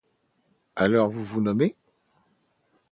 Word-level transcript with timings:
Alors, 0.75 1.09
vous 1.11 1.23
vous 1.23 1.41
nommez? 1.41 1.75